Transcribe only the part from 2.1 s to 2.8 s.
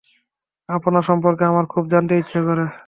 ইচ্ছে করে।